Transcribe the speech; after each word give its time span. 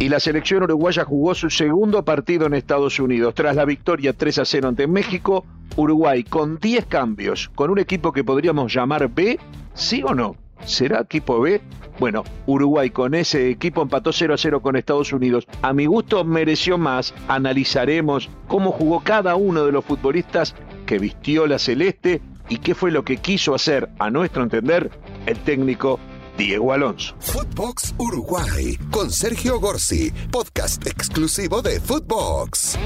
Y 0.00 0.08
la 0.08 0.18
selección 0.18 0.62
uruguaya 0.62 1.04
jugó 1.04 1.34
su 1.34 1.50
segundo 1.50 2.02
partido 2.06 2.46
en 2.46 2.54
Estados 2.54 2.98
Unidos. 2.98 3.34
Tras 3.34 3.54
la 3.54 3.66
victoria 3.66 4.14
3 4.14 4.38
a 4.38 4.44
0 4.46 4.68
ante 4.68 4.86
México, 4.86 5.44
Uruguay 5.76 6.24
con 6.24 6.58
10 6.58 6.86
cambios, 6.86 7.50
con 7.54 7.68
un 7.68 7.78
equipo 7.78 8.10
que 8.10 8.24
podríamos 8.24 8.72
llamar 8.72 9.10
B, 9.10 9.38
¿sí 9.74 10.02
o 10.02 10.14
no? 10.14 10.36
¿Será 10.64 11.00
equipo 11.00 11.38
B? 11.42 11.60
Bueno, 11.98 12.24
Uruguay 12.46 12.88
con 12.88 13.14
ese 13.14 13.50
equipo 13.50 13.82
empató 13.82 14.10
0 14.10 14.32
a 14.32 14.38
0 14.38 14.62
con 14.62 14.76
Estados 14.76 15.12
Unidos. 15.12 15.46
A 15.60 15.74
mi 15.74 15.84
gusto 15.84 16.24
mereció 16.24 16.78
más. 16.78 17.12
Analizaremos 17.28 18.30
cómo 18.48 18.72
jugó 18.72 19.00
cada 19.00 19.36
uno 19.36 19.66
de 19.66 19.72
los 19.72 19.84
futbolistas 19.84 20.54
que 20.86 20.98
vistió 20.98 21.46
la 21.46 21.58
celeste 21.58 22.22
y 22.48 22.56
qué 22.56 22.74
fue 22.74 22.90
lo 22.90 23.04
que 23.04 23.18
quiso 23.18 23.54
hacer, 23.54 23.90
a 23.98 24.08
nuestro 24.08 24.42
entender, 24.42 24.90
el 25.26 25.38
técnico 25.40 26.00
Diego 26.40 26.72
Alonso. 26.72 27.14
Footbox 27.20 27.94
Uruguay 27.98 28.78
con 28.90 29.10
Sergio 29.10 29.60
Gorsi, 29.60 30.10
podcast 30.30 30.86
exclusivo 30.86 31.60
de 31.60 31.78
Footbox. 31.80 32.78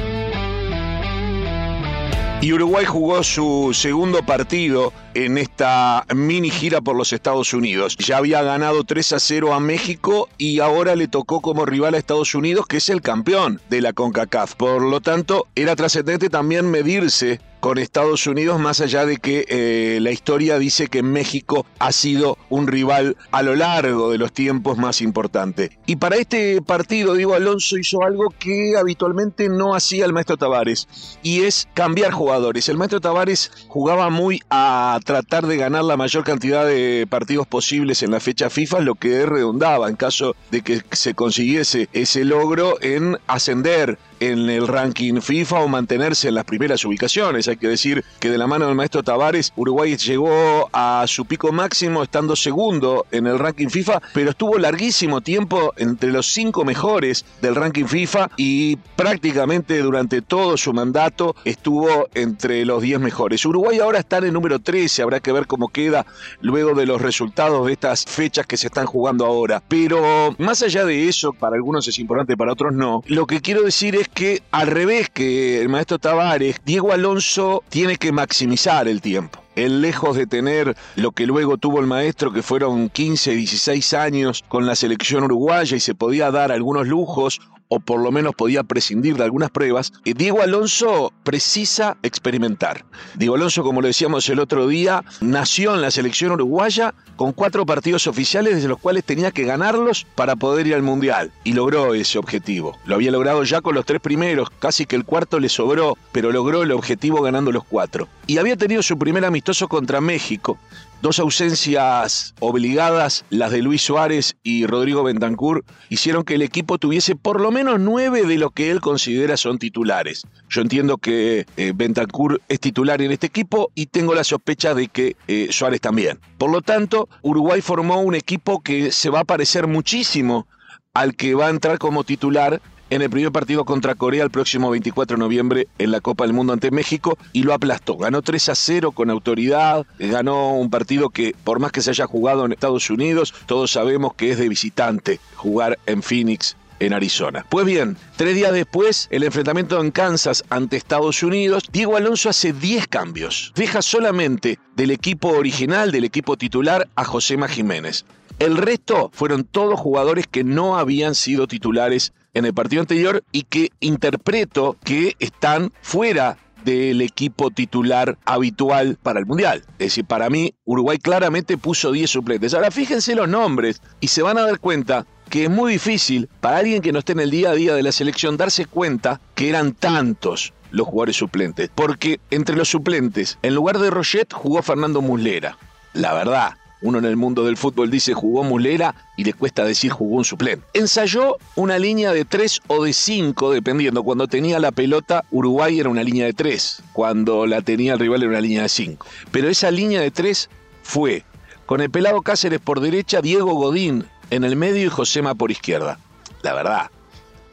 Y 2.40 2.52
Uruguay 2.52 2.84
jugó 2.84 3.22
su 3.22 3.70
segundo 3.72 4.26
partido 4.26 4.92
en 5.14 5.38
esta 5.38 6.04
mini 6.12 6.50
gira 6.50 6.80
por 6.80 6.96
los 6.96 7.12
Estados 7.12 7.54
Unidos. 7.54 7.96
Ya 7.96 8.16
había 8.16 8.42
ganado 8.42 8.82
3 8.82 9.12
a 9.12 9.20
0 9.20 9.54
a 9.54 9.60
México 9.60 10.28
y 10.36 10.59
ahora 10.59 10.96
le 10.96 11.06
tocó 11.06 11.40
como 11.40 11.64
rival 11.64 11.95
a 11.95 11.98
Estados 11.98 12.34
Unidos, 12.34 12.66
que 12.66 12.78
es 12.78 12.88
el 12.88 13.02
campeón 13.02 13.60
de 13.70 13.80
la 13.80 13.92
CONCACAF. 13.92 14.56
Por 14.56 14.82
lo 14.82 15.00
tanto, 15.00 15.46
era 15.54 15.76
trascendente 15.76 16.28
también 16.28 16.70
medirse 16.70 17.40
con 17.64 17.78
Estados 17.78 18.27
Unidos, 18.27 18.60
más 18.60 18.82
allá 18.82 19.06
de 19.06 19.16
que 19.16 19.46
eh, 19.48 19.98
la 20.02 20.10
historia 20.10 20.59
dice 20.59 20.88
que 20.88 21.02
México 21.02 21.64
ha 21.78 21.92
sido 21.92 22.37
un 22.50 22.66
rival 22.66 23.16
a 23.30 23.42
lo 23.42 23.56
largo 23.56 24.10
de 24.10 24.18
los 24.18 24.34
tiempos 24.34 24.77
más 24.77 25.00
importante. 25.00 25.70
Y 25.87 25.96
para 25.96 26.16
este 26.16 26.60
partido, 26.60 27.14
Diego 27.14 27.32
Alonso 27.32 27.78
hizo 27.78 28.02
algo 28.02 28.28
que 28.38 28.77
habitualmente 28.77 29.48
no 29.48 29.74
hacía 29.74 30.04
el 30.04 30.12
maestro 30.12 30.37
Tavares, 30.37 30.87
y 31.23 31.45
es 31.45 31.66
cambiar 31.73 32.12
jugadores. 32.12 32.68
El 32.68 32.76
maestro 32.76 33.01
Tavares 33.01 33.51
jugaba 33.68 34.10
muy 34.10 34.42
a 34.51 35.01
tratar 35.02 35.46
de 35.46 35.57
ganar 35.57 35.85
la 35.85 35.96
mayor 35.96 36.23
cantidad 36.23 36.66
de 36.66 37.07
partidos 37.09 37.46
posibles 37.46 38.02
en 38.02 38.10
la 38.10 38.20
fecha 38.20 38.51
FIFA, 38.51 38.80
lo 38.80 38.96
que 38.96 39.24
redundaba 39.24 39.88
en 39.88 39.96
caso 39.96 40.37
de 40.51 40.60
que 40.60 40.82
se 40.92 41.15
consiguiese 41.15 41.88
ese 41.95 42.26
logro 42.26 42.76
en 42.82 43.16
ascender 43.26 43.98
en 44.20 44.48
el 44.51 44.66
ranking 44.66 45.20
FIFA 45.20 45.60
o 45.60 45.68
mantenerse 45.68 46.29
en 46.29 46.34
las 46.34 46.45
primeras 46.45 46.84
ubicaciones. 46.84 47.48
Hay 47.48 47.57
que 47.57 47.68
decir 47.68 48.04
que 48.20 48.30
de 48.30 48.38
la 48.38 48.46
mano 48.46 48.66
del 48.66 48.74
maestro 48.74 49.02
Tavares, 49.02 49.52
Uruguay 49.57 49.96
llegó 49.96 50.68
a 50.73 51.04
su 51.07 51.24
pico 51.24 51.52
máximo 51.52 52.02
estando 52.02 52.37
segundo 52.37 53.07
en 53.10 53.26
el 53.26 53.38
ranking 53.38 53.68
FIFA, 53.68 54.01
pero 54.12 54.30
estuvo 54.30 54.59
larguísimo 54.59 55.20
tiempo 55.20 55.73
entre 55.76 56.10
los 56.10 56.26
cinco 56.26 56.65
mejores 56.65 57.24
del 57.40 57.54
ranking 57.54 57.87
FIFA 57.87 58.30
y 58.37 58.76
prácticamente 58.96 59.79
durante 59.79 60.23
todo 60.23 60.57
su 60.57 60.73
mandato 60.73 61.35
estuvo 61.45 62.09
entre 62.15 62.65
los 62.65 62.82
10 62.82 63.01
mejores. 63.01 63.45
Uruguay 63.45 63.79
ahora 63.79 63.98
está 63.98 64.19
en 64.19 64.25
el 64.25 64.32
número 64.32 64.59
13, 64.59 65.03
habrá 65.03 65.20
que 65.20 65.32
ver 65.32 65.47
cómo 65.47 65.69
queda 65.69 66.06
luego 66.41 66.75
de 66.75 66.87
los 66.87 67.00
resultados 67.00 67.66
de 67.66 67.72
estas 67.72 68.04
fechas 68.04 68.47
que 68.47 68.56
se 68.56 68.66
están 68.66 68.87
jugando 68.87 69.26
ahora. 69.26 69.62
Pero 69.66 70.34
más 70.38 70.62
allá 70.62 70.84
de 70.84 71.09
eso, 71.09 71.32
para 71.32 71.56
algunos 71.56 71.87
es 71.88 71.98
importante, 71.98 72.37
para 72.37 72.53
otros 72.53 72.75
no, 72.75 73.03
lo 73.06 73.26
que 73.26 73.41
quiero 73.41 73.62
decir 73.62 73.97
es 73.97 74.09
que 74.15 74.43
al 74.53 74.69
revés 74.69 75.10
que 75.10 75.60
el 75.60 75.69
maestro 75.69 75.98
Tavares, 75.98 76.56
Diego 76.65 76.93
Alonso 76.93 77.65
tiene 77.69 77.97
que 77.97 78.12
maximizar 78.12 78.87
el 78.88 79.00
tiempo. 79.00 79.41
Él 79.56 79.82
lejos 79.82 80.16
de 80.16 80.26
tener 80.26 80.76
lo 80.97 81.12
que 81.12 81.26
luego 81.26 81.59
tuvo 81.59 81.81
el 81.81 81.87
maestro, 81.87 82.32
que 82.32 82.42
fueron 82.42 82.88
15, 82.88 83.32
16 83.32 83.94
años 83.94 84.44
con 84.48 84.66
la 84.66 84.75
selección 84.75 85.25
uruguaya 85.25 85.76
y 85.76 85.81
se 85.81 85.94
podía 85.94 86.31
dar 86.31 86.50
algunos 86.50 86.87
lujos 86.87 87.41
o 87.69 87.81
por 87.81 88.00
lo 88.00 88.12
menos 88.12 88.34
podía 88.34 88.62
prescindir 88.62 89.16
de 89.16 89.25
algunas 89.25 89.50
pruebas, 89.50 89.93
eh, 90.04 90.15
Diego 90.15 90.43
Alonso 90.43 91.12
precisa 91.22 91.97
experimentar. 92.03 92.84
Diego 93.15 93.34
Alonso, 93.34 93.62
como 93.62 93.81
lo 93.81 93.88
decíamos 93.88 94.28
el 94.28 94.41
otro 94.41 94.69
día, 94.69 95.04
nació 95.20 95.75
en 95.75 95.82
la 95.82 95.91
selección 95.91 96.32
uruguaya 96.32 96.94
con 97.16 97.32
cuatro 97.32 97.64
partidos 97.64 98.06
oficiales 98.06 98.54
desde 98.56 98.69
los 98.69 98.78
cuales 98.78 99.04
tenía 99.04 99.30
que 99.30 99.44
ganarlos 99.44 100.06
para 100.14 100.36
poder 100.36 100.66
ir 100.66 100.75
al 100.75 100.82
Mundial. 100.82 101.32
Y 101.44 101.52
logró 101.52 101.94
ese 101.94 102.19
objetivo. 102.19 102.76
Lo 102.86 102.97
había 102.97 103.10
logrado 103.10 103.44
ya 103.44 103.60
con 103.60 103.75
los 103.75 103.86
tres 103.86 104.00
primeros, 104.00 104.50
casi 104.50 104.86
que 104.86 104.96
el 104.96 105.04
cuarto 105.04 105.38
le 105.38 105.48
sobró, 105.48 105.96
pero 106.12 106.32
logró 106.32 106.62
el 106.62 106.72
objetivo 106.72 107.22
ganando 107.22 107.52
los 107.52 107.64
cuatro. 107.64 108.08
Y 108.26 108.38
había 108.38 108.56
tenido 108.56 108.82
su 108.82 108.98
primer 108.98 109.25
amistoso 109.25 109.69
contra 109.69 110.00
México, 110.00 110.58
Dos 111.04 111.19
ausencias 111.19 112.34
obligadas, 112.41 113.26
las 113.28 113.50
de 113.50 113.60
Luis 113.60 113.82
Suárez 113.82 114.38
y 114.42 114.65
Rodrigo 114.65 115.03
Bentancur, 115.03 115.62
hicieron 115.91 116.25
que 116.25 116.37
el 116.37 116.41
equipo 116.41 116.78
tuviese 116.78 117.15
por 117.15 117.42
lo 117.42 117.50
menos 117.50 117.78
nueve 117.78 118.22
de 118.22 118.38
lo 118.38 118.48
que 118.48 118.70
él 118.70 118.81
considera 118.81 119.37
son 119.37 119.59
titulares. 119.59 120.26
Yo 120.48 120.62
entiendo 120.62 120.97
que 120.97 121.44
eh, 121.59 121.72
Bentancur 121.75 122.41
es 122.48 122.59
titular 122.59 123.03
en 123.03 123.12
este 123.12 123.26
equipo 123.26 123.70
y 123.75 123.84
tengo 123.84 124.14
la 124.14 124.25
sospecha 124.25 124.72
de 124.72 124.88
que 124.88 125.14
eh, 125.28 125.48
Suárez 125.50 125.82
también. 125.82 126.20
Por 126.38 126.50
lo 126.50 126.62
tanto, 126.62 127.10
Uruguay 127.20 127.60
formó 127.60 128.00
un 128.00 128.14
equipo 128.14 128.62
que 128.62 128.91
se 128.91 129.10
va 129.10 129.20
a 129.20 129.25
parecer 129.25 129.66
muchísimo 129.66 130.47
al 130.94 131.16
que 131.16 131.34
va 131.34 131.48
a 131.48 131.50
entrar 131.50 131.76
como 131.78 132.04
titular 132.04 132.62
en 132.94 133.03
el 133.03 133.10
primer 133.10 133.32
partido 133.32 133.65
contra 133.65 133.97
Corea 133.97 134.22
el 134.22 134.31
próximo 134.31 134.71
24 134.71 135.16
de 135.16 135.21
noviembre 135.21 135.66
en 135.78 135.91
la 135.91 136.00
Copa 136.00 136.25
del 136.25 136.32
Mundo 136.32 136.53
ante 136.53 136.71
México 136.71 137.19
y 137.32 137.43
lo 137.43 137.53
aplastó. 137.53 137.97
Ganó 137.97 138.22
3 138.22 138.50
a 138.50 138.55
0 138.55 138.93
con 138.93 139.10
autoridad, 139.10 139.84
ganó 139.99 140.55
un 140.55 140.71
partido 140.71 141.10
que 141.10 141.34
por 141.43 141.59
más 141.59 141.72
que 141.72 141.82
se 141.82 141.91
haya 141.91 142.06
jugado 142.06 142.44
en 142.44 142.53
Estados 142.53 142.91
Unidos, 142.91 143.34
todos 143.47 143.72
sabemos 143.72 144.15
que 144.15 144.31
es 144.31 144.38
de 144.38 144.49
visitante 144.49 145.19
jugar 145.34 145.81
en 145.87 146.05
Phoenix 146.05 146.56
en 146.78 146.93
Arizona. 146.93 147.44
Pues 147.49 147.66
bien, 147.66 147.97
tres 148.15 148.37
días 148.37 148.53
después, 148.53 149.09
el 149.11 149.25
enfrentamiento 149.25 149.81
en 149.81 149.91
Kansas 149.91 150.44
ante 150.49 150.76
Estados 150.76 151.25
Unidos, 151.25 151.65
Diego 151.72 151.97
Alonso 151.97 152.28
hace 152.28 152.53
10 152.53 152.87
cambios. 152.87 153.53
Deja 153.56 153.82
solamente 153.82 154.61
del 154.76 154.93
equipo 154.93 155.31
original, 155.31 155.91
del 155.91 156.05
equipo 156.05 156.37
titular, 156.37 156.88
a 156.94 157.05
Josema 157.05 157.49
Jiménez. 157.49 158.05
El 158.38 158.56
resto 158.56 159.11
fueron 159.12 159.44
todos 159.44 159.78
jugadores 159.78 160.26
que 160.28 160.44
no 160.44 160.76
habían 160.76 161.15
sido 161.15 161.47
titulares 161.47 162.12
en 162.34 162.44
el 162.44 162.54
partido 162.54 162.80
anterior 162.82 163.24
y 163.32 163.42
que 163.42 163.70
interpreto 163.80 164.76
que 164.84 165.14
están 165.18 165.72
fuera 165.80 166.36
del 166.64 167.02
equipo 167.02 167.50
titular 167.50 168.18
habitual 168.24 168.98
para 169.02 169.20
el 169.20 169.26
Mundial. 169.26 169.64
Es 169.72 169.86
decir, 169.86 170.04
para 170.04 170.30
mí 170.30 170.54
Uruguay 170.64 170.98
claramente 170.98 171.58
puso 171.58 171.92
10 171.92 172.10
suplentes. 172.10 172.54
Ahora 172.54 172.70
fíjense 172.70 173.14
los 173.14 173.28
nombres 173.28 173.82
y 174.00 174.08
se 174.08 174.22
van 174.22 174.38
a 174.38 174.42
dar 174.42 174.58
cuenta 174.58 175.06
que 175.28 175.44
es 175.44 175.50
muy 175.50 175.72
difícil 175.72 176.28
para 176.40 176.58
alguien 176.58 176.82
que 176.82 176.92
no 176.92 177.00
esté 177.00 177.12
en 177.12 177.20
el 177.20 177.30
día 177.30 177.50
a 177.50 177.54
día 177.54 177.74
de 177.74 177.82
la 177.82 177.92
selección 177.92 178.36
darse 178.36 178.66
cuenta 178.66 179.20
que 179.34 179.48
eran 179.48 179.72
tantos 179.72 180.52
los 180.70 180.86
jugadores 180.86 181.16
suplentes. 181.16 181.70
Porque 181.74 182.20
entre 182.30 182.56
los 182.56 182.68
suplentes, 182.68 183.38
en 183.42 183.54
lugar 183.54 183.78
de 183.78 183.90
Roget 183.90 184.32
jugó 184.32 184.62
Fernando 184.62 185.00
Muslera. 185.02 185.56
La 185.92 186.12
verdad, 186.12 186.54
uno 186.84 186.98
en 186.98 187.06
el 187.06 187.16
mundo 187.16 187.44
del 187.44 187.56
fútbol 187.56 187.90
dice 187.90 188.12
jugó 188.12 188.44
Mulera 188.44 188.94
y 189.16 189.24
le 189.24 189.32
cuesta 189.32 189.64
decir 189.64 189.90
jugó 189.90 190.16
un 190.16 190.24
suplente. 190.24 190.66
Ensayó 190.74 191.38
una 191.56 191.78
línea 191.78 192.12
de 192.12 192.26
3 192.26 192.60
o 192.66 192.84
de 192.84 192.92
5, 192.92 193.52
dependiendo. 193.52 194.04
Cuando 194.04 194.28
tenía 194.28 194.58
la 194.58 194.70
pelota, 194.70 195.24
Uruguay 195.30 195.80
era 195.80 195.88
una 195.88 196.02
línea 196.02 196.26
de 196.26 196.34
3. 196.34 196.82
Cuando 196.92 197.46
la 197.46 197.62
tenía 197.62 197.94
el 197.94 197.98
rival 197.98 198.22
era 198.22 198.32
una 198.32 198.40
línea 198.42 198.62
de 198.62 198.68
5. 198.68 199.06
Pero 199.32 199.48
esa 199.48 199.70
línea 199.70 200.02
de 200.02 200.10
3 200.10 200.50
fue 200.82 201.24
con 201.64 201.80
el 201.80 201.90
pelado 201.90 202.20
Cáceres 202.20 202.60
por 202.60 202.80
derecha, 202.80 203.22
Diego 203.22 203.54
Godín 203.54 204.04
en 204.28 204.44
el 204.44 204.54
medio 204.54 204.84
y 204.84 204.90
Josema 204.90 205.34
por 205.34 205.50
izquierda. 205.50 205.98
La 206.42 206.52
verdad, 206.52 206.90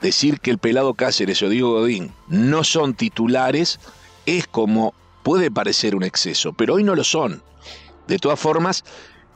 decir 0.01 0.41
que 0.41 0.51
el 0.51 0.57
pelado 0.57 0.93
Cáceres 0.93 1.41
o 1.41 1.47
Diego 1.47 1.79
Godín 1.79 2.11
no 2.27 2.65
son 2.65 2.95
titulares 2.95 3.79
es 4.25 4.45
como 4.45 4.93
puede 5.23 5.49
parecer 5.51 5.95
un 5.95 6.03
exceso, 6.03 6.51
pero 6.51 6.73
hoy 6.73 6.83
no 6.83 6.95
lo 6.95 7.05
son. 7.05 7.41
De 8.07 8.19
todas 8.19 8.39
formas, 8.39 8.83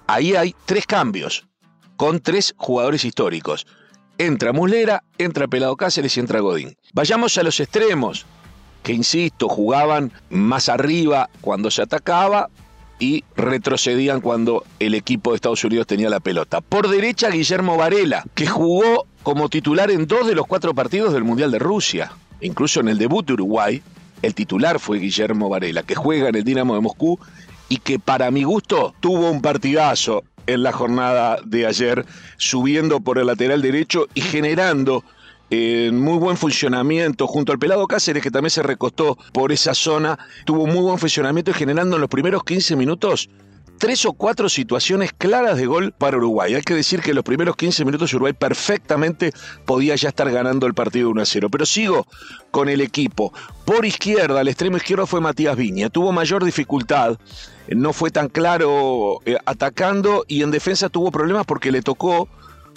ahí 0.08 0.36
hay 0.36 0.56
tres 0.66 0.86
cambios 0.86 1.48
con 1.96 2.20
tres 2.20 2.54
jugadores 2.58 3.06
históricos. 3.06 3.66
Entra 4.18 4.54
Muslera, 4.54 5.04
entra 5.18 5.48
Pelado 5.48 5.76
Cáceres 5.76 6.16
y 6.16 6.20
entra 6.20 6.40
Godín. 6.40 6.78
Vayamos 6.94 7.38
a 7.38 7.44
los 7.44 7.60
extremos, 7.60 8.26
que 8.84 8.94
insisto, 8.94 9.50
jugaban 9.50 10.12
más 10.30 10.70
arriba 10.70 11.30
cuando 11.42 11.70
se 11.72 11.82
atacaba 11.82 12.50
y 12.98 13.24
retrocedían 13.36 14.22
cuando 14.22 14.64
el 14.80 14.94
equipo 14.94 15.32
de 15.32 15.36
Estados 15.36 15.64
Unidos 15.64 15.88
tenía 15.88 16.10
la 16.10 16.22
pelota. 16.22 16.62
Por 16.62 16.88
derecha, 16.88 17.30
Guillermo 17.30 17.78
Varela, 17.78 18.24
que 18.36 18.48
jugó 18.48 19.06
como 19.24 19.50
titular 19.50 19.92
en 19.92 20.08
dos 20.08 20.28
de 20.28 20.36
los 20.36 20.48
cuatro 20.48 20.74
partidos 20.74 21.14
del 21.14 21.24
Mundial 21.24 21.52
de 21.52 21.60
Rusia. 21.60 22.12
Incluso 22.42 22.80
en 22.80 22.88
el 22.88 22.98
debut 22.98 23.26
de 23.26 23.34
Uruguay, 23.34 23.82
el 24.22 24.34
titular 24.34 24.80
fue 24.80 25.00
Guillermo 25.00 25.50
Varela, 25.50 25.84
que 25.84 25.96
juega 25.96 26.30
en 26.30 26.36
el 26.36 26.44
Dinamo 26.44 26.76
de 26.76 26.82
Moscú 26.82 27.20
y 27.70 27.78
que 27.78 28.00
para 28.00 28.32
mi 28.32 28.44
gusto 28.44 28.94
tuvo 29.00 29.30
un 29.30 29.42
partidazo 29.42 30.24
en 30.48 30.64
la 30.64 30.72
jornada 30.72 31.40
de 31.44 31.66
ayer, 31.66 32.06
subiendo 32.38 33.00
por 33.00 33.18
el 33.18 33.28
lateral 33.28 33.62
derecho 33.62 34.08
y 34.14 34.22
generando 34.22 35.04
en 35.50 35.60
eh, 35.60 35.92
muy 35.92 36.18
buen 36.18 36.38
funcionamiento 36.38 37.28
junto 37.28 37.52
al 37.52 37.60
pelado 37.60 37.88
Cáceres 37.88 38.24
que 38.24 38.32
también 38.32 38.50
se 38.50 38.64
recostó 38.64 39.18
por 39.32 39.52
esa 39.52 39.74
zona, 39.74 40.18
tuvo 40.46 40.66
muy 40.66 40.82
buen 40.82 40.98
funcionamiento 40.98 41.52
y 41.52 41.54
generando 41.54 41.98
en 41.98 42.02
los 42.02 42.10
primeros 42.10 42.44
15 42.44 42.76
minutos 42.76 43.30
tres 43.78 44.06
o 44.06 44.14
cuatro 44.14 44.50
situaciones 44.50 45.12
claras 45.14 45.58
de 45.58 45.66
gol 45.66 45.94
para 45.98 46.18
Uruguay. 46.18 46.56
Hay 46.56 46.62
que 46.62 46.74
decir 46.74 47.02
que 47.02 47.12
en 47.12 47.16
los 47.16 47.24
primeros 47.24 47.56
15 47.56 47.86
minutos 47.86 48.14
Uruguay 48.14 48.34
perfectamente 48.34 49.32
podía 49.66 49.96
ya 49.96 50.10
estar 50.10 50.30
ganando 50.32 50.68
el 50.68 50.74
partido 50.74 51.10
1 51.10 51.22
a 51.22 51.26
0. 51.26 51.50
Pero 51.50 51.66
sigo 51.66 52.08
con 52.52 52.70
el 52.70 52.82
equipo. 52.82 53.34
Por 53.66 53.86
izquierda, 53.86 54.40
al 54.40 54.48
extremo 54.48 54.78
izquierdo 54.78 55.08
fue 55.08 55.22
Matías 55.22 55.58
Viña. 55.58 55.90
Tuvo 55.90 56.12
mayor 56.12 56.44
dificultad, 56.44 57.18
no 57.70 57.94
fue 57.94 58.12
tan 58.12 58.30
claro 58.30 59.20
eh, 59.26 59.38
atacando 59.46 60.26
y 60.28 60.44
en 60.44 60.52
defensa 60.52 60.90
tuvo 60.90 61.12
problemas 61.12 61.46
porque 61.46 61.72
le 61.72 61.82
tocó 61.82 62.30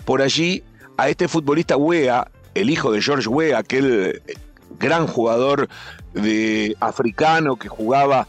por 0.05 0.23
allí 0.23 0.63
a 0.97 1.09
este 1.09 1.29
futbolista 1.29 1.77
Wea, 1.77 2.31
el 2.55 2.71
hijo 2.71 2.91
de 2.91 3.03
George 3.03 3.29
Wea, 3.29 3.59
aquel 3.59 4.23
eh, 4.27 4.35
gran 4.79 5.07
jugador 5.07 5.69
de 6.15 6.77
africano 6.81 7.57
que 7.57 7.69
jugaba 7.69 8.27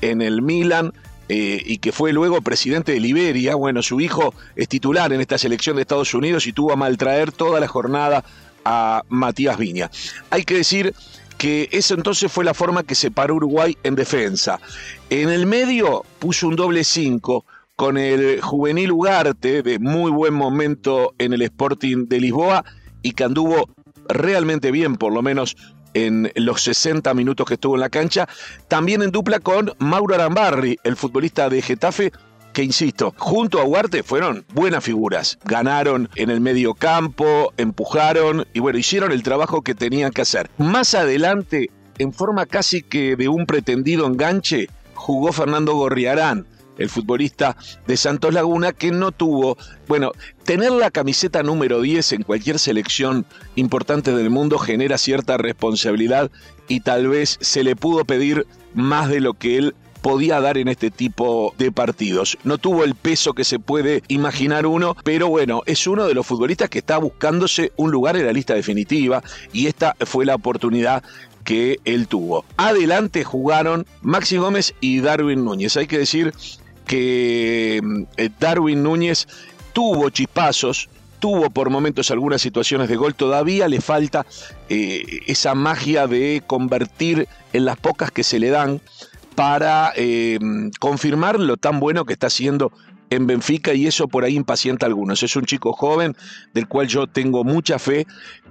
en 0.00 0.20
el 0.20 0.42
Milan 0.42 0.92
eh, 1.34 1.62
y 1.64 1.78
que 1.78 1.92
fue 1.92 2.12
luego 2.12 2.42
presidente 2.42 2.92
de 2.92 3.00
Liberia. 3.00 3.54
Bueno, 3.54 3.80
su 3.80 4.02
hijo 4.02 4.34
es 4.54 4.68
titular 4.68 5.14
en 5.14 5.22
esta 5.22 5.38
selección 5.38 5.76
de 5.76 5.80
Estados 5.80 6.12
Unidos 6.12 6.46
y 6.46 6.52
tuvo 6.52 6.74
a 6.74 6.76
maltraer 6.76 7.32
toda 7.32 7.58
la 7.58 7.68
jornada 7.68 8.22
a 8.66 9.02
Matías 9.08 9.56
Viña. 9.56 9.90
Hay 10.28 10.44
que 10.44 10.56
decir 10.56 10.94
que 11.38 11.70
eso 11.72 11.94
entonces 11.94 12.30
fue 12.30 12.44
la 12.44 12.52
forma 12.52 12.82
que 12.82 12.94
separó 12.94 13.36
Uruguay 13.36 13.78
en 13.82 13.94
defensa. 13.94 14.60
En 15.08 15.30
el 15.30 15.46
medio 15.46 16.04
puso 16.18 16.48
un 16.48 16.56
doble 16.56 16.84
5 16.84 17.46
con 17.76 17.96
el 17.96 18.42
juvenil 18.42 18.92
Ugarte 18.92 19.62
de 19.62 19.78
muy 19.78 20.10
buen 20.10 20.34
momento 20.34 21.14
en 21.16 21.32
el 21.32 21.40
Sporting 21.40 22.08
de 22.08 22.20
Lisboa 22.20 22.62
y 23.00 23.12
que 23.12 23.24
anduvo 23.24 23.70
realmente 24.06 24.70
bien, 24.70 24.96
por 24.96 25.14
lo 25.14 25.22
menos 25.22 25.56
en 25.94 26.30
los 26.34 26.62
60 26.62 27.12
minutos 27.14 27.46
que 27.46 27.54
estuvo 27.54 27.74
en 27.74 27.80
la 27.80 27.90
cancha. 27.90 28.28
También 28.68 29.02
en 29.02 29.10
dupla 29.10 29.40
con 29.40 29.72
Mauro 29.78 30.14
Arambarri, 30.14 30.78
el 30.84 30.96
futbolista 30.96 31.48
de 31.48 31.62
Getafe, 31.62 32.12
que 32.52 32.62
insisto, 32.62 33.14
junto 33.16 33.60
a 33.60 33.64
Huarte 33.64 34.02
fueron 34.02 34.44
buenas 34.52 34.84
figuras. 34.84 35.38
Ganaron 35.44 36.08
en 36.16 36.30
el 36.30 36.40
medio 36.40 36.74
campo, 36.74 37.52
empujaron 37.56 38.46
y 38.52 38.60
bueno, 38.60 38.78
hicieron 38.78 39.12
el 39.12 39.22
trabajo 39.22 39.62
que 39.62 39.74
tenían 39.74 40.12
que 40.12 40.22
hacer. 40.22 40.50
Más 40.58 40.94
adelante, 40.94 41.70
en 41.98 42.12
forma 42.12 42.46
casi 42.46 42.82
que 42.82 43.16
de 43.16 43.28
un 43.28 43.46
pretendido 43.46 44.06
enganche, 44.06 44.68
jugó 44.94 45.32
Fernando 45.32 45.74
Gorriarán 45.74 46.46
el 46.82 46.90
futbolista 46.90 47.56
de 47.86 47.96
Santos 47.96 48.34
Laguna, 48.34 48.72
que 48.72 48.90
no 48.90 49.12
tuvo, 49.12 49.56
bueno, 49.88 50.12
tener 50.44 50.72
la 50.72 50.90
camiseta 50.90 51.42
número 51.42 51.80
10 51.80 52.12
en 52.12 52.22
cualquier 52.22 52.58
selección 52.58 53.24
importante 53.54 54.12
del 54.14 54.30
mundo 54.30 54.58
genera 54.58 54.98
cierta 54.98 55.36
responsabilidad 55.36 56.30
y 56.68 56.80
tal 56.80 57.08
vez 57.08 57.38
se 57.40 57.64
le 57.64 57.76
pudo 57.76 58.04
pedir 58.04 58.46
más 58.74 59.08
de 59.08 59.20
lo 59.20 59.34
que 59.34 59.58
él 59.58 59.74
podía 60.02 60.40
dar 60.40 60.58
en 60.58 60.68
este 60.68 60.90
tipo 60.90 61.54
de 61.58 61.72
partidos. 61.72 62.36
No 62.44 62.58
tuvo 62.58 62.84
el 62.84 62.94
peso 62.94 63.32
que 63.34 63.44
se 63.44 63.58
puede 63.58 64.02
imaginar 64.08 64.66
uno, 64.66 64.96
pero 65.04 65.28
bueno, 65.28 65.62
es 65.64 65.86
uno 65.86 66.06
de 66.06 66.14
los 66.14 66.26
futbolistas 66.26 66.68
que 66.68 66.80
está 66.80 66.98
buscándose 66.98 67.72
un 67.76 67.90
lugar 67.92 68.16
en 68.16 68.26
la 68.26 68.32
lista 68.32 68.54
definitiva 68.54 69.22
y 69.52 69.68
esta 69.68 69.96
fue 70.00 70.26
la 70.26 70.34
oportunidad 70.34 71.04
que 71.44 71.78
él 71.84 72.08
tuvo. 72.08 72.44
Adelante 72.56 73.24
jugaron 73.24 73.86
Maxi 74.02 74.36
Gómez 74.36 74.74
y 74.80 75.00
Darwin 75.00 75.44
Núñez. 75.44 75.76
Hay 75.76 75.86
que 75.86 75.98
decir 75.98 76.32
que 76.86 77.80
eh, 78.16 78.30
Darwin 78.38 78.82
Núñez 78.82 79.26
tuvo 79.72 80.10
chispazos, 80.10 80.88
tuvo 81.18 81.50
por 81.50 81.70
momentos 81.70 82.10
algunas 82.10 82.42
situaciones 82.42 82.88
de 82.88 82.96
gol, 82.96 83.14
todavía 83.14 83.68
le 83.68 83.80
falta 83.80 84.26
eh, 84.68 85.20
esa 85.26 85.54
magia 85.54 86.06
de 86.06 86.42
convertir 86.46 87.28
en 87.52 87.64
las 87.64 87.78
pocas 87.78 88.10
que 88.10 88.24
se 88.24 88.38
le 88.38 88.50
dan 88.50 88.80
para 89.34 89.92
eh, 89.96 90.38
confirmar 90.78 91.40
lo 91.40 91.56
tan 91.56 91.80
bueno 91.80 92.04
que 92.04 92.12
está 92.12 92.26
haciendo 92.26 92.72
en 93.10 93.26
Benfica 93.26 93.74
y 93.74 93.86
eso 93.86 94.08
por 94.08 94.24
ahí 94.24 94.34
impacienta 94.34 94.86
a 94.86 94.88
algunos. 94.88 95.22
Es 95.22 95.36
un 95.36 95.44
chico 95.44 95.72
joven 95.72 96.16
del 96.54 96.66
cual 96.66 96.88
yo 96.88 97.06
tengo 97.06 97.44
mucha 97.44 97.78
fe. 97.78 98.06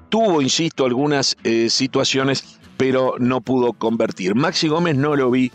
Tuvo, 0.10 0.42
insisto, 0.42 0.86
algunas 0.86 1.38
situaciones, 1.70 2.60
pero 2.78 3.16
no 3.18 3.42
pudo 3.42 3.74
convertir. 3.74 4.36
Maxi 4.36 4.68
Gómez 4.68 4.96
no 4.98 5.16
lo 5.16 5.32
vi 5.32 5.52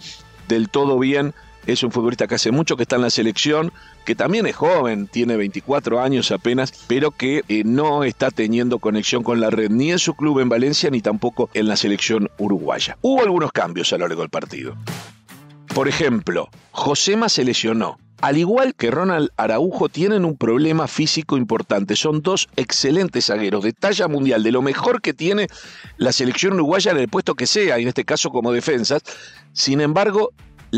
del 0.49 0.69
todo 0.71 0.99
bien 0.99 1.35
es 1.67 1.83
un 1.83 1.91
futbolista 1.91 2.27
que 2.27 2.37
hace 2.37 2.51
mucho 2.51 2.77
que 2.77 2.85
está 2.85 2.97
en 2.97 3.03
la 3.03 3.11
selección, 3.11 3.73
que 4.05 4.15
también 4.15 4.47
es 4.47 4.57
joven, 4.57 5.09
tiene 5.09 5.37
24 5.37 6.01
años 6.01 6.31
apenas, 6.31 6.73
pero 6.87 7.11
que 7.11 7.43
eh, 7.49 7.63
no 7.65 8.05
está 8.05 8.31
teniendo 8.31 8.79
conexión 8.79 9.23
con 9.23 9.41
la 9.41 9.51
red 9.51 9.71
ni 9.71 9.91
en 9.91 9.99
su 9.99 10.15
club 10.15 10.41
en 10.41 10.49
Valencia 10.49 10.91
ni 10.91 11.01
tampoco 11.01 11.51
en 11.55 11.69
la 11.69 11.77
selección 11.77 12.31
uruguaya. 12.39 12.97
Hubo 13.03 13.23
algunos 13.23 13.53
cambios 13.53 13.93
a 13.93 13.99
lo 13.99 14.09
largo 14.09 14.23
del 14.23 14.31
partido. 14.31 14.77
Por 15.75 15.89
ejemplo, 15.89 16.49
Josema 16.71 17.29
se 17.29 17.45
lesionó. 17.45 17.99
Al 18.23 18.39
igual 18.39 18.75
que 18.75 18.91
Ronald 18.91 19.29
Araujo, 19.37 19.91
tienen 19.91 20.25
un 20.25 20.39
problema 20.39 20.89
físico 20.89 21.37
importante. 21.37 21.97
Son 21.97 22.23
dos 22.23 22.49
excelentes 22.57 23.27
zagueros 23.27 23.63
de 23.63 23.75
talla 23.75 24.09
mundial, 24.09 24.43
de 24.43 24.53
lo 24.53 24.63
mejor 24.63 25.03
que 25.03 25.13
tiene 25.13 25.49
la 25.99 26.13
selección 26.13 26.55
uruguaya 26.55 26.93
en 26.93 26.99
el 26.99 27.09
puesto 27.09 27.35
que 27.35 27.47
sea, 27.47 27.79
y 27.79 27.83
en 27.83 27.89
este 27.89 28.07
caso 28.07 28.31
como 28.31 28.53
defensas. 28.53 29.03
Sin 29.53 29.83
embargo, 29.83 30.33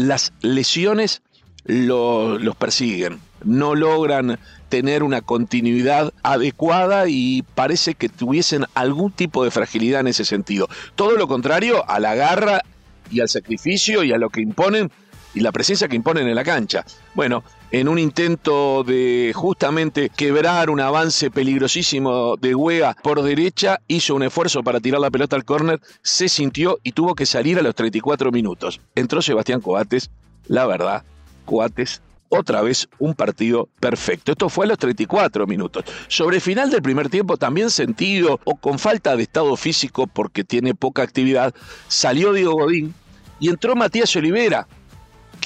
las 0.07 0.33
lesiones 0.41 1.23
los 1.65 2.57
persiguen, 2.57 3.21
no 3.45 3.75
logran 3.75 4.39
tener 4.69 5.03
una 5.03 5.21
continuidad 5.21 6.13
adecuada 6.23 7.09
y 7.09 7.43
parece 7.55 7.95
que 7.95 8.09
tuviesen 8.09 8.65
algún 8.75 9.13
tipo 9.13 9.45
de 9.45 9.51
fragilidad 9.51 10.01
en 10.01 10.09
ese 10.09 10.25
sentido. 10.25 10.69
Todo 10.95 11.17
lo 11.17 11.29
contrario 11.29 11.89
a 11.89 12.01
la 12.01 12.15
garra 12.15 12.63
y 13.11 13.21
al 13.21 13.29
sacrificio 13.29 14.03
y 14.03 14.13
a 14.13 14.19
lo 14.19 14.31
que 14.31 14.41
imponen 14.41 14.91
y 15.35 15.41
la 15.41 15.53
presencia 15.53 15.89
que 15.89 15.97
imponen 15.97 16.29
en 16.29 16.35
la 16.35 16.45
cancha. 16.45 16.85
Bueno, 17.15 17.45
en 17.71 17.89
un 17.89 17.99
intento 17.99 18.83
de 18.85 19.33
justamente 19.35 20.11
quebrar 20.11 20.71
un 20.71 20.81
avance 20.81 21.31
peligrosísimo 21.31 22.37
de 22.37 22.55
Huega 22.55 22.97
por 23.03 23.23
derecha, 23.23 23.81
hizo 23.89 24.15
un 24.15 24.23
esfuerzo 24.23 24.63
para 24.63 24.81
tirar 24.81 25.01
la 25.01 25.11
pelota 25.11 25.37
al 25.37 25.45
córner, 25.45 25.81
se 26.03 26.29
sintió 26.29 26.79
y 26.83 26.93
tuvo 26.93 27.15
que 27.15 27.27
salir 27.27 27.59
a 27.59 27.63
los 27.63 27.75
34 27.75 28.31
minutos. 28.33 28.81
Entró 28.95 29.23
Sebastián 29.23 29.61
Coates, 29.61 30.11
la 30.47 30.67
verdad, 30.67 31.05
Coates 31.45 32.01
otra 32.31 32.63
vez 32.63 32.89
un 32.99 33.15
partido 33.15 33.69
perfecto. 33.81 34.33
Esto 34.33 34.49
fue 34.49 34.67
a 34.67 34.69
los 34.69 34.79
34 34.79 35.47
minutos. 35.47 35.85
Sobre 36.09 36.37
el 36.37 36.43
final 36.43 36.71
del 36.71 36.83
primer 36.83 37.09
tiempo, 37.09 37.37
también 37.37 37.71
sentido 37.71 38.41
o 38.45 38.57
con 38.57 38.79
falta 38.79 39.17
de 39.17 39.23
estado 39.23 39.57
físico 39.57 40.07
porque 40.07 40.45
tiene 40.45 40.75
poca 40.75 41.03
actividad, 41.03 41.55
salió 41.89 42.33
Diego 42.33 42.53
Godín 42.53 42.95
y 43.41 43.49
entró 43.49 43.77
Matías 43.77 44.15
Olivera, 44.17 44.67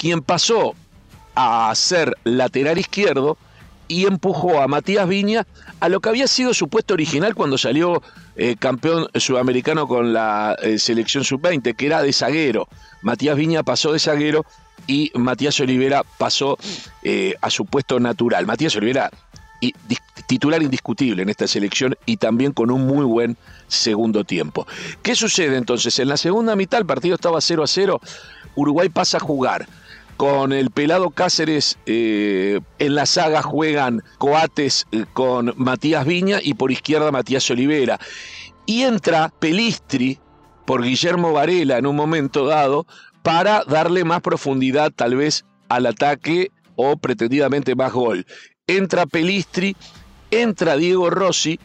quien 0.03 0.21
pasó 0.21 0.75
a 1.33 1.73
ser 1.75 2.17
lateral 2.25 2.77
izquierdo 2.77 3.37
y 3.87 4.05
empujó 4.05 4.59
a 4.59 4.67
Matías 4.67 5.07
Viña 5.07 5.47
a 5.79 5.87
lo 5.87 6.01
que 6.01 6.09
había 6.09 6.27
sido 6.27 6.53
su 6.53 6.67
puesto 6.67 6.93
original 6.93 7.33
cuando 7.35 7.57
salió 7.57 8.03
eh, 8.35 8.57
campeón 8.59 9.07
sudamericano 9.15 9.87
con 9.87 10.11
la 10.11 10.57
eh, 10.61 10.77
selección 10.77 11.23
sub-20, 11.23 11.73
que 11.77 11.85
era 11.85 12.01
de 12.01 12.11
zaguero. 12.11 12.67
Matías 13.01 13.37
Viña 13.37 13.63
pasó 13.63 13.93
de 13.93 13.99
zaguero 13.99 14.45
y 14.87 15.09
Matías 15.15 15.57
Olivera 15.61 16.03
pasó 16.17 16.57
eh, 17.01 17.35
a 17.39 17.49
su 17.49 17.65
puesto 17.65 17.97
natural. 17.97 18.45
Matías 18.45 18.75
Olivera, 18.75 19.09
y, 19.61 19.73
titular 20.27 20.61
indiscutible 20.61 21.23
en 21.23 21.29
esta 21.29 21.47
selección 21.47 21.95
y 22.05 22.17
también 22.17 22.51
con 22.51 22.71
un 22.71 22.85
muy 22.85 23.05
buen 23.05 23.37
segundo 23.69 24.25
tiempo. 24.25 24.67
¿Qué 25.01 25.15
sucede 25.15 25.55
entonces? 25.55 25.97
En 25.99 26.09
la 26.09 26.17
segunda 26.17 26.57
mitad 26.57 26.81
el 26.81 26.85
partido 26.85 27.15
estaba 27.15 27.39
0 27.39 27.63
a 27.63 27.67
0, 27.67 28.01
Uruguay 28.55 28.89
pasa 28.89 29.15
a 29.15 29.21
jugar 29.21 29.65
con 30.17 30.53
el 30.53 30.71
pelado 30.71 31.09
Cáceres 31.09 31.77
eh, 31.85 32.59
en 32.79 32.95
la 32.95 33.05
saga 33.05 33.41
juegan 33.41 34.03
Coates 34.17 34.87
eh, 34.91 35.05
con 35.13 35.53
Matías 35.57 36.05
Viña 36.05 36.39
y 36.41 36.53
por 36.53 36.71
izquierda 36.71 37.11
Matías 37.11 37.49
Olivera. 37.49 37.99
Y 38.65 38.83
entra 38.83 39.29
Pelistri 39.39 40.19
por 40.65 40.83
Guillermo 40.83 41.33
Varela 41.33 41.77
en 41.77 41.85
un 41.85 41.95
momento 41.95 42.45
dado 42.45 42.85
para 43.21 43.63
darle 43.65 44.03
más 44.03 44.21
profundidad 44.21 44.91
tal 44.91 45.15
vez 45.15 45.45
al 45.69 45.85
ataque 45.85 46.51
o 46.75 46.97
pretendidamente 46.97 47.75
más 47.75 47.91
gol. 47.91 48.25
Entra 48.67 49.05
Pelistri, 49.05 49.75
entra 50.31 50.77
Diego 50.77 51.09
Rossi 51.09 51.59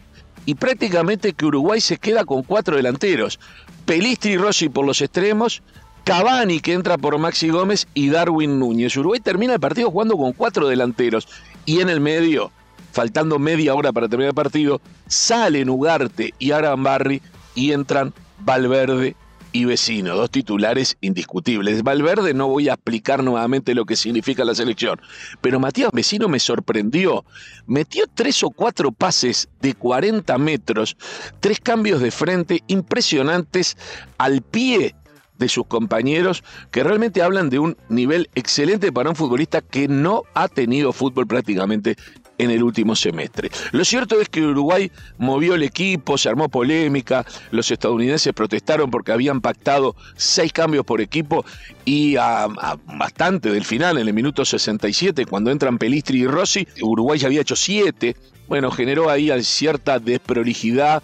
y 0.46 0.54
prácticamente 0.54 1.32
que 1.34 1.46
Uruguay 1.46 1.80
se 1.80 1.98
queda 1.98 2.24
con 2.24 2.42
cuatro 2.42 2.76
delanteros. 2.76 3.38
Pelistri 3.84 4.32
y 4.32 4.36
Rossi 4.36 4.68
por 4.68 4.86
los 4.86 5.00
extremos, 5.00 5.62
Cavani 6.08 6.60
que 6.60 6.72
entra 6.72 6.96
por 6.96 7.18
Maxi 7.18 7.50
Gómez 7.50 7.86
y 7.92 8.08
Darwin 8.08 8.58
Núñez. 8.58 8.96
Uruguay 8.96 9.20
termina 9.20 9.52
el 9.52 9.60
partido 9.60 9.90
jugando 9.90 10.16
con 10.16 10.32
cuatro 10.32 10.66
delanteros 10.66 11.28
y 11.66 11.82
en 11.82 11.90
el 11.90 12.00
medio, 12.00 12.50
faltando 12.92 13.38
media 13.38 13.74
hora 13.74 13.92
para 13.92 14.08
terminar 14.08 14.30
el 14.30 14.34
partido, 14.34 14.80
salen 15.06 15.68
Ugarte 15.68 16.32
y 16.38 16.52
Arambarri 16.52 17.20
y 17.54 17.72
entran 17.72 18.14
Valverde 18.38 19.16
y 19.52 19.66
Vecino, 19.66 20.16
dos 20.16 20.30
titulares 20.30 20.96
indiscutibles. 21.02 21.82
Valverde 21.82 22.32
no 22.32 22.48
voy 22.48 22.70
a 22.70 22.74
explicar 22.74 23.22
nuevamente 23.22 23.74
lo 23.74 23.84
que 23.84 23.94
significa 23.94 24.46
la 24.46 24.54
selección, 24.54 24.98
pero 25.42 25.60
Matías 25.60 25.90
Vecino 25.92 26.26
me 26.28 26.40
sorprendió. 26.40 27.26
Metió 27.66 28.04
tres 28.14 28.42
o 28.42 28.50
cuatro 28.50 28.92
pases 28.92 29.48
de 29.60 29.74
40 29.74 30.38
metros, 30.38 30.96
tres 31.40 31.60
cambios 31.60 32.00
de 32.00 32.10
frente 32.10 32.62
impresionantes 32.66 33.76
al 34.16 34.40
pie 34.40 34.94
de 35.38 35.48
sus 35.48 35.66
compañeros 35.66 36.42
que 36.70 36.82
realmente 36.82 37.22
hablan 37.22 37.50
de 37.50 37.58
un 37.58 37.76
nivel 37.88 38.28
excelente 38.34 38.92
para 38.92 39.10
un 39.10 39.16
futbolista 39.16 39.60
que 39.60 39.88
no 39.88 40.22
ha 40.34 40.48
tenido 40.48 40.92
fútbol 40.92 41.26
prácticamente 41.26 41.96
en 42.38 42.50
el 42.50 42.62
último 42.62 42.96
semestre. 42.96 43.50
Lo 43.72 43.84
cierto 43.84 44.20
es 44.20 44.28
que 44.28 44.42
Uruguay 44.42 44.90
movió 45.18 45.54
el 45.54 45.62
equipo, 45.64 46.16
se 46.16 46.28
armó 46.28 46.48
polémica, 46.48 47.26
los 47.50 47.70
estadounidenses 47.70 48.32
protestaron 48.32 48.90
porque 48.90 49.12
habían 49.12 49.40
pactado 49.40 49.96
seis 50.16 50.52
cambios 50.52 50.84
por 50.84 51.00
equipo 51.00 51.44
y 51.84 52.16
a, 52.16 52.46
bastante 52.86 53.50
del 53.50 53.64
final, 53.64 53.98
en 53.98 54.06
el 54.06 54.14
minuto 54.14 54.44
67, 54.44 55.26
cuando 55.26 55.50
entran 55.50 55.78
Pelistri 55.78 56.22
y 56.22 56.26
Rossi, 56.26 56.66
Uruguay 56.80 57.18
ya 57.18 57.26
había 57.26 57.42
hecho 57.42 57.56
siete. 57.56 58.16
Bueno, 58.46 58.70
generó 58.70 59.10
ahí 59.10 59.30
cierta 59.42 59.98
desprolijidad 59.98 61.02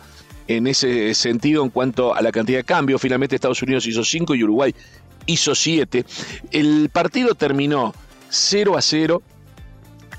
en 0.49 0.67
ese 0.67 1.15
sentido 1.15 1.63
en 1.63 1.71
cuanto 1.71 2.15
a 2.15 2.23
la 2.23 2.33
cantidad 2.33 2.59
de 2.59 2.65
cambios. 2.65 3.01
Finalmente 3.01 3.37
Estados 3.37 3.63
Unidos 3.63 3.87
hizo 3.87 4.05
cinco 4.05 4.35
y 4.35 4.45
Uruguay 4.45 4.75
hizo 5.27 5.55
siete. 5.55 6.05
El 6.51 6.91
partido 6.91 7.35
terminó 7.35 7.95
0 8.29 8.77
a 8.77 8.83
0 8.83 9.23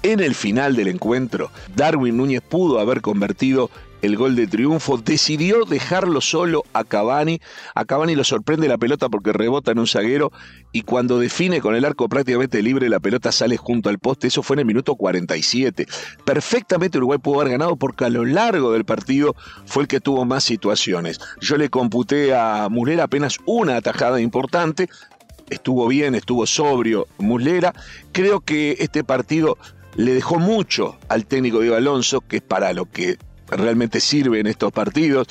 en 0.05 0.19
el 0.19 0.35
final 0.35 0.75
del 0.75 0.87
encuentro, 0.87 1.49
Darwin 1.75 2.15
Núñez 2.15 2.41
pudo 2.41 2.79
haber 2.79 3.01
convertido 3.01 3.71
el 4.01 4.17
gol 4.17 4.35
de 4.35 4.47
triunfo, 4.47 4.97
decidió 4.97 5.65
dejarlo 5.65 6.21
solo 6.21 6.63
a 6.73 6.83
Cavani. 6.83 7.39
A 7.73 7.85
Cavani 7.85 8.15
lo 8.15 8.23
sorprende 8.23 8.67
la 8.67 8.77
pelota 8.77 9.09
porque 9.09 9.33
rebota 9.33 9.71
en 9.71 9.79
un 9.79 9.87
zaguero 9.87 10.31
y 10.71 10.81
cuando 10.81 11.19
define 11.19 11.61
con 11.61 11.75
el 11.75 11.85
arco 11.85 12.07
prácticamente 12.09 12.61
libre, 12.61 12.89
la 12.89 12.99
pelota 12.99 13.31
sale 13.31 13.57
junto 13.57 13.89
al 13.89 13.99
poste. 13.99 14.27
Eso 14.27 14.43
fue 14.43 14.55
en 14.55 14.59
el 14.59 14.65
minuto 14.65 14.95
47. 14.95 15.87
Perfectamente 16.23 16.97
Uruguay 16.97 17.19
pudo 17.19 17.41
haber 17.41 17.53
ganado 17.53 17.75
porque 17.75 18.05
a 18.05 18.09
lo 18.09 18.25
largo 18.25 18.73
del 18.73 18.85
partido 18.85 19.35
fue 19.65 19.83
el 19.83 19.87
que 19.87 19.99
tuvo 19.99 20.25
más 20.25 20.43
situaciones. 20.43 21.19
Yo 21.41 21.57
le 21.57 21.69
computé 21.69 22.35
a 22.35 22.67
Muslera 22.69 23.05
apenas 23.05 23.37
una 23.45 23.77
atajada 23.77 24.21
importante. 24.21 24.89
Estuvo 25.49 25.87
bien, 25.87 26.15
estuvo 26.15 26.45
sobrio 26.45 27.07
Muslera. 27.17 27.73
Creo 28.11 28.41
que 28.41 28.77
este 28.79 29.03
partido 29.03 29.57
le 29.95 30.13
dejó 30.13 30.39
mucho 30.39 30.97
al 31.07 31.25
técnico 31.25 31.61
Diego 31.61 31.75
Alonso, 31.75 32.21
que 32.21 32.37
es 32.37 32.41
para 32.41 32.73
lo 32.73 32.85
que 32.85 33.17
realmente 33.47 33.99
sirve 33.99 34.39
en 34.39 34.47
estos 34.47 34.71
partidos. 34.71 35.27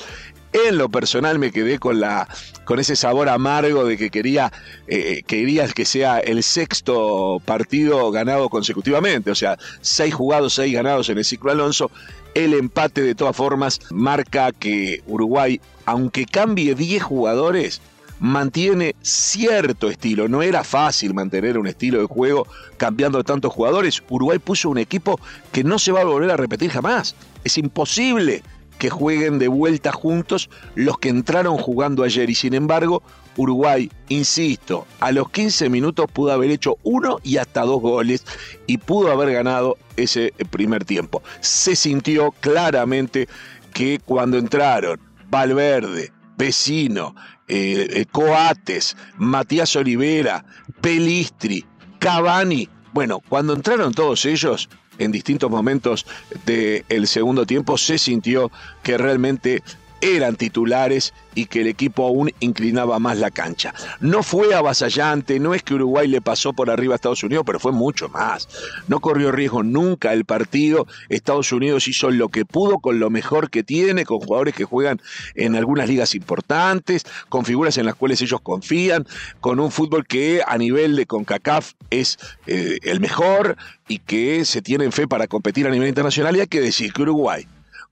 En 0.53 0.77
lo 0.77 0.87
personal 0.87 1.37
me 1.37 1.51
quedé 1.51 1.79
con, 1.79 1.99
la, 1.99 2.29
con 2.63 2.79
ese 2.79 2.95
sabor 2.95 3.27
amargo 3.27 3.83
de 3.83 3.97
que 3.97 4.09
quería, 4.09 4.53
eh, 4.87 5.21
quería 5.27 5.67
que 5.67 5.83
sea 5.83 6.19
el 6.19 6.43
sexto 6.43 7.41
partido 7.43 8.09
ganado 8.11 8.47
consecutivamente, 8.47 9.31
o 9.31 9.35
sea, 9.35 9.57
seis 9.81 10.13
jugados, 10.13 10.53
seis 10.53 10.73
ganados 10.73 11.09
en 11.09 11.17
el 11.17 11.25
ciclo 11.25 11.51
Alonso. 11.51 11.91
El 12.33 12.53
empate 12.53 13.01
de 13.01 13.15
todas 13.15 13.35
formas 13.35 13.81
marca 13.91 14.53
que 14.53 15.01
Uruguay, 15.07 15.59
aunque 15.85 16.25
cambie 16.25 16.73
10 16.73 17.03
jugadores, 17.03 17.81
mantiene 18.19 18.95
cierto 19.01 19.89
estilo. 19.89 20.27
No 20.27 20.41
era 20.41 20.63
fácil 20.63 21.13
mantener 21.13 21.57
un 21.57 21.67
estilo 21.67 21.99
de 21.99 22.05
juego 22.05 22.47
cambiando 22.77 23.23
tantos 23.23 23.53
jugadores. 23.53 24.01
Uruguay 24.09 24.39
puso 24.39 24.69
un 24.69 24.77
equipo 24.77 25.19
que 25.51 25.63
no 25.63 25.79
se 25.79 25.91
va 25.91 26.01
a 26.01 26.05
volver 26.05 26.31
a 26.31 26.37
repetir 26.37 26.71
jamás. 26.71 27.15
Es 27.43 27.57
imposible 27.57 28.43
que 28.77 28.89
jueguen 28.89 29.39
de 29.39 29.47
vuelta 29.47 29.91
juntos 29.91 30.49
los 30.75 30.97
que 30.97 31.09
entraron 31.09 31.57
jugando 31.57 32.03
ayer 32.03 32.29
y 32.29 32.35
sin 32.35 32.53
embargo 32.53 33.01
Uruguay, 33.37 33.91
insisto, 34.09 34.87
a 34.99 35.11
los 35.11 35.29
15 35.29 35.69
minutos 35.69 36.09
pudo 36.11 36.31
haber 36.31 36.51
hecho 36.51 36.77
uno 36.83 37.17
y 37.23 37.37
hasta 37.37 37.61
dos 37.61 37.81
goles 37.81 38.25
y 38.65 38.77
pudo 38.77 39.11
haber 39.11 39.33
ganado 39.33 39.77
ese 39.97 40.33
primer 40.49 40.85
tiempo. 40.85 41.21
Se 41.41 41.75
sintió 41.75 42.31
claramente 42.39 43.27
que 43.73 43.99
cuando 44.03 44.37
entraron 44.37 44.99
Valverde, 45.29 46.13
Vecino, 46.37 47.15
eh, 47.47 48.05
Coates, 48.11 48.95
Matías 49.17 49.75
Olivera, 49.75 50.45
Pelistri, 50.81 51.65
Cavani. 51.99 52.69
Bueno, 52.93 53.21
cuando 53.27 53.53
entraron 53.53 53.93
todos 53.93 54.25
ellos 54.25 54.69
en 54.97 55.11
distintos 55.11 55.49
momentos 55.51 56.05
del 56.45 57.07
segundo 57.07 57.45
tiempo, 57.45 57.77
se 57.77 57.97
sintió 57.97 58.51
que 58.83 58.97
realmente 58.97 59.61
eran 60.01 60.35
titulares 60.35 61.13
y 61.33 61.45
que 61.45 61.61
el 61.61 61.67
equipo 61.67 62.05
aún 62.05 62.31
inclinaba 62.39 62.99
más 62.99 63.17
la 63.17 63.31
cancha. 63.31 63.73
No 63.99 64.23
fue 64.23 64.55
avasallante, 64.55 65.39
no 65.39 65.53
es 65.53 65.63
que 65.63 65.73
Uruguay 65.73 66.07
le 66.07 66.21
pasó 66.21 66.53
por 66.53 66.69
arriba 66.69 66.93
a 66.93 66.95
Estados 66.95 67.23
Unidos, 67.23 67.43
pero 67.45 67.59
fue 67.59 67.71
mucho 67.71 68.09
más. 68.09 68.47
No 68.87 68.99
corrió 68.99 69.31
riesgo 69.31 69.63
nunca 69.63 70.13
el 70.13 70.25
partido. 70.25 70.87
Estados 71.09 71.51
Unidos 71.51 71.87
hizo 71.87 72.09
lo 72.09 72.29
que 72.29 72.45
pudo 72.45 72.79
con 72.79 72.99
lo 72.99 73.09
mejor 73.09 73.49
que 73.49 73.63
tiene, 73.63 74.05
con 74.05 74.19
jugadores 74.19 74.55
que 74.55 74.63
juegan 74.63 75.01
en 75.35 75.55
algunas 75.55 75.89
ligas 75.89 76.15
importantes, 76.15 77.05
con 77.29 77.45
figuras 77.45 77.77
en 77.77 77.85
las 77.85 77.95
cuales 77.95 78.21
ellos 78.21 78.41
confían, 78.41 79.05
con 79.41 79.59
un 79.59 79.71
fútbol 79.71 80.05
que 80.07 80.41
a 80.45 80.57
nivel 80.57 80.95
de 80.95 81.05
CONCACAF 81.05 81.73
es 81.89 82.17
eh, 82.47 82.77
el 82.83 82.99
mejor 82.99 83.57
y 83.87 83.99
que 83.99 84.45
se 84.45 84.61
tienen 84.61 84.91
fe 84.91 85.07
para 85.07 85.27
competir 85.27 85.67
a 85.67 85.69
nivel 85.69 85.87
internacional. 85.87 86.35
Y 86.35 86.41
hay 86.41 86.47
que 86.47 86.61
decir 86.61 86.93
que 86.93 87.01
Uruguay 87.01 87.45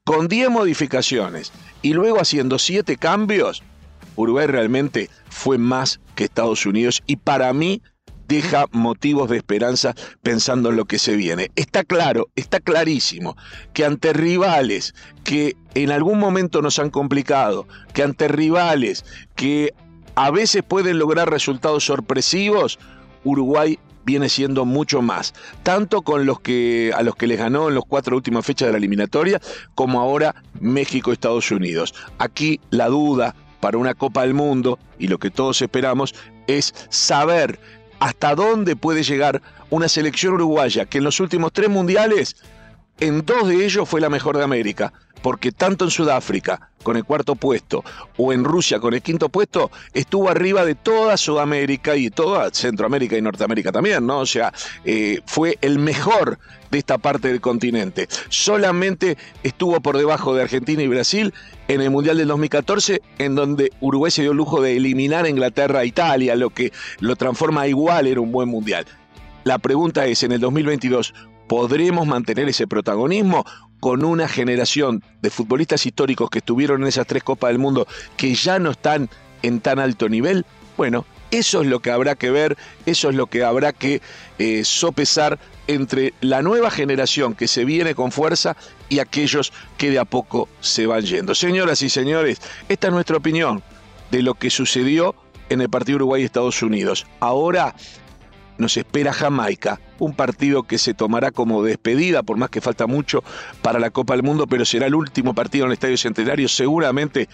con 0.04 0.28
10 0.28 0.50
modificaciones 0.50 1.52
y 1.82 1.94
luego 1.94 2.20
haciendo 2.20 2.60
7 2.60 2.98
cambios, 2.98 3.64
Uruguay 4.16 4.48
realmente 4.48 5.10
fue 5.30 5.58
más 5.58 6.00
que 6.16 6.26
Estados 6.26 6.66
Unidos 6.66 7.02
y 7.08 7.16
para 7.16 7.52
mí 7.54 7.82
deja 8.28 8.66
motivos 8.72 9.30
de 9.30 9.38
esperanza 9.38 9.96
pensando 10.22 10.70
en 10.70 10.78
lo 10.78 10.86
que 10.86 11.00
se 11.00 11.16
viene. 11.16 11.52
Está 11.56 11.84
claro, 11.84 12.30
está 12.36 12.60
clarísimo 12.60 13.36
que 13.74 13.86
ante 13.86 14.14
rivales 14.14 14.94
que 15.24 15.56
en 15.74 15.92
algún 15.92 16.20
momento 16.20 16.62
nos 16.62 16.80
han 16.80 16.90
complicado, 16.90 17.68
que 17.94 18.04
ante 18.04 18.28
rivales 18.28 19.06
que 19.36 19.74
a 20.16 20.32
veces 20.32 20.64
pueden 20.64 21.00
lograr 21.00 21.30
resultados 21.30 21.86
sorpresivos, 21.86 22.78
Uruguay 23.24 23.80
viene 24.06 24.30
siendo 24.30 24.66
mucho 24.66 25.02
más, 25.02 25.34
tanto 25.64 26.02
con 26.02 26.26
los 26.26 26.40
que 26.40 26.92
a 26.96 27.04
los 27.04 27.16
que 27.16 27.28
les 27.28 27.40
ganó 27.40 27.70
en 27.70 27.76
las 27.76 27.84
cuatro 27.88 28.16
últimas 28.16 28.46
fechas 28.46 28.68
de 28.68 28.74
la 28.74 28.78
eliminatoria, 28.78 29.40
como 29.76 30.02
ahora 30.02 30.36
México-Estados 30.60 31.52
Unidos. 31.52 31.94
Aquí 32.18 32.60
la 32.70 32.88
duda 32.88 33.36
para 33.60 33.78
una 33.78 33.94
Copa 33.94 34.22
del 34.22 34.34
Mundo 34.34 34.80
y 35.00 35.08
lo 35.08 35.20
que 35.20 35.32
todos 35.32 35.62
esperamos 35.62 36.14
es 36.48 36.74
saber 36.90 37.60
hasta 38.00 38.36
dónde 38.36 38.76
puede 38.76 39.04
llegar 39.04 39.42
una 39.70 39.88
selección 39.88 40.34
uruguaya 40.34 40.86
que 40.86 40.98
en 40.98 41.06
los 41.06 41.20
últimos 41.20 41.54
tres 41.54 41.70
mundiales, 41.70 42.36
en 43.00 43.26
dos 43.26 43.48
de 43.48 43.66
ellos 43.66 43.88
fue 43.88 44.02
la 44.02 44.10
mejor 44.10 44.38
de 44.38 44.44
América 44.44 44.92
porque 45.24 45.52
tanto 45.52 45.86
en 45.86 45.92
Sudáfrica 45.92 46.70
con 46.84 46.98
el 46.98 47.06
cuarto 47.06 47.36
puesto 47.36 47.84
o 48.18 48.34
en 48.34 48.44
Rusia 48.44 48.80
con 48.80 48.94
el 48.94 49.02
quinto 49.02 49.30
puesto, 49.30 49.72
estuvo 49.94 50.30
arriba 50.30 50.66
de 50.66 50.76
toda 50.76 51.16
Sudamérica 51.18 51.96
y 51.96 52.10
toda 52.10 52.52
Centroamérica 52.52 53.18
y 53.18 53.22
Norteamérica 53.22 53.72
también, 53.72 54.06
¿no? 54.06 54.20
O 54.20 54.26
sea, 54.26 54.54
eh, 54.84 55.22
fue 55.26 55.58
el 55.62 55.80
mejor 55.80 56.38
de 56.70 56.78
esta 56.78 56.98
parte 56.98 57.30
del 57.30 57.40
continente. 57.40 58.08
Solamente 58.28 59.18
estuvo 59.44 59.80
por 59.80 59.98
debajo 59.98 60.36
de 60.36 60.44
Argentina 60.44 60.84
y 60.84 60.88
Brasil 60.88 61.34
en 61.70 61.82
el 61.82 61.90
Mundial 61.90 62.18
del 62.18 62.28
2014, 62.28 63.02
en 63.18 63.36
donde 63.36 63.72
Uruguay 63.80 64.12
se 64.12 64.24
dio 64.24 64.32
el 64.32 64.38
lujo 64.38 64.62
de 64.62 64.76
eliminar 64.76 65.24
a 65.24 65.30
Inglaterra 65.30 65.84
e 65.84 65.88
Italia, 65.88 66.36
lo 66.36 66.50
que 66.50 66.74
lo 67.00 67.16
transforma 67.16 67.66
igual, 67.68 68.08
era 68.08 68.20
un 68.20 68.32
buen 68.32 68.50
Mundial. 68.50 68.86
La 69.46 69.58
pregunta 69.58 70.06
es, 70.06 70.24
en 70.24 70.34
el 70.34 70.42
2022, 70.42 71.14
¿podremos 71.48 72.06
mantener 72.08 72.50
ese 72.50 72.68
protagonismo 72.68 73.46
con 73.84 74.06
una 74.06 74.30
generación 74.30 75.04
de 75.22 75.30
futbolistas 75.30 75.86
históricos 75.86 76.30
que 76.30 76.38
estuvieron 76.38 76.84
en 76.84 76.88
esas 76.88 77.06
tres 77.06 77.22
Copas 77.22 77.50
del 77.50 77.60
Mundo 77.60 77.86
que 78.16 78.34
ya 78.34 78.58
no 78.58 78.72
están 78.72 79.10
en 79.42 79.60
tan 79.60 79.78
alto 79.78 80.08
nivel, 80.08 80.46
bueno, 80.78 81.06
eso 81.32 81.62
es 81.62 81.68
lo 81.68 81.82
que 81.82 81.92
habrá 81.92 82.16
que 82.16 82.32
ver, 82.32 82.56
eso 82.86 83.10
es 83.10 83.16
lo 83.16 83.28
que 83.28 83.44
habrá 83.44 83.74
que 83.74 84.02
eh, 84.40 84.64
sopesar 84.64 85.38
entre 85.68 86.14
la 86.22 86.42
nueva 86.42 86.72
generación 86.72 87.36
que 87.36 87.50
se 87.50 87.66
viene 87.66 87.94
con 87.94 88.14
fuerza 88.14 88.56
y 88.88 89.00
aquellos 89.00 89.52
que 89.78 89.90
de 89.90 90.00
a 90.00 90.06
poco 90.06 90.48
se 90.62 90.88
van 90.88 91.02
yendo. 91.02 91.36
Señoras 91.36 91.82
y 91.82 91.90
señores, 91.90 92.40
esta 92.70 92.88
es 92.88 92.94
nuestra 92.94 93.18
opinión 93.18 93.64
de 94.12 94.22
lo 94.22 94.36
que 94.36 94.50
sucedió 94.50 95.14
en 95.50 95.60
el 95.60 95.70
partido 95.70 95.98
Uruguay-Estados 95.98 96.62
Unidos. 96.62 97.06
Ahora 97.20 97.76
nos 98.58 98.78
espera 98.78 99.14
Jamaica, 99.14 99.80
un 100.00 100.14
partido 100.14 100.64
que 100.64 100.78
se 100.78 100.94
tomará 100.94 101.32
como 101.32 101.64
despedida, 101.64 102.24
por 102.24 102.38
más 102.38 102.50
que 102.50 102.62
falta 102.62 102.88
mucho 102.88 103.24
para 103.62 103.80
la 103.80 103.90
Copa 103.90 104.14
del 104.14 104.24
Mundo, 104.24 104.48
pero 104.48 104.66
será 104.66 104.88
el 104.88 104.96
último 104.96 105.34
partido 105.34 105.66
en 105.66 105.72
el 105.72 105.74
Estadio 105.74 105.98
Centenario, 105.98 106.48
seguramente 106.48 107.30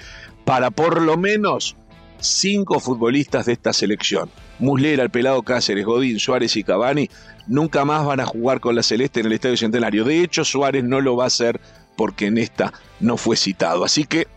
para 0.45 0.71
por 0.71 1.01
lo 1.01 1.17
menos 1.17 1.75
cinco 2.19 2.79
futbolistas 2.79 3.45
de 3.45 3.53
esta 3.53 3.73
selección. 3.73 4.29
Muslera, 4.59 5.03
el 5.03 5.09
pelado 5.09 5.41
Cáceres, 5.43 5.85
Godín, 5.85 6.19
Suárez 6.19 6.55
y 6.57 6.63
Cavani 6.63 7.09
nunca 7.47 7.85
más 7.85 8.05
van 8.05 8.19
a 8.19 8.25
jugar 8.25 8.59
con 8.59 8.75
la 8.75 8.83
Celeste 8.83 9.21
en 9.21 9.27
el 9.27 9.33
Estadio 9.33 9.57
Centenario. 9.57 10.03
De 10.03 10.21
hecho, 10.21 10.43
Suárez 10.43 10.83
no 10.83 11.01
lo 11.01 11.15
va 11.15 11.25
a 11.25 11.27
hacer 11.27 11.59
porque 11.95 12.27
en 12.27 12.37
esta 12.37 12.73
no 12.99 13.17
fue 13.17 13.35
citado. 13.35 13.83
Así 13.83 14.03
que 14.03 14.27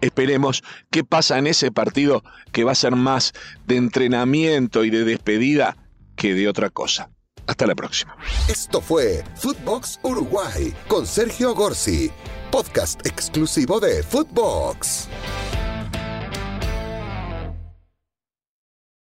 esperemos 0.00 0.62
qué 0.90 1.04
pasa 1.04 1.38
en 1.38 1.46
ese 1.46 1.70
partido 1.70 2.22
que 2.52 2.64
va 2.64 2.72
a 2.72 2.76
ser 2.76 2.94
más 2.94 3.32
de 3.66 3.76
entrenamiento 3.76 4.84
y 4.84 4.90
de 4.90 5.04
despedida 5.04 5.76
que 6.16 6.34
de 6.34 6.48
otra 6.48 6.70
cosa. 6.70 7.10
Hasta 7.46 7.66
la 7.66 7.74
próxima. 7.74 8.16
Esto 8.48 8.80
fue 8.80 9.22
Footbox 9.36 10.00
Uruguay 10.02 10.72
con 10.88 11.06
Sergio 11.06 11.54
Gorsi, 11.54 12.10
podcast 12.50 13.04
exclusivo 13.06 13.80
de 13.80 14.02
Footbox. 14.02 15.08